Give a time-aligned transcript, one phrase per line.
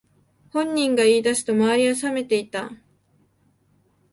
[0.51, 2.71] 本人が言い出すと周りはさめていった